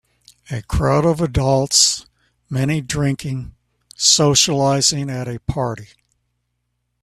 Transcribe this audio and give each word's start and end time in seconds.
A 0.49 0.63
crowd 0.63 1.05
of 1.05 1.21
adults, 1.21 2.07
many 2.49 2.81
drinking, 2.81 3.53
socializing 3.95 5.11
at 5.11 5.27
a 5.27 5.37
party 5.41 5.89